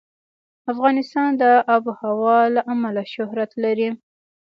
[0.71, 1.43] افغانستان د
[1.75, 3.89] آب وهوا له امله شهرت لري.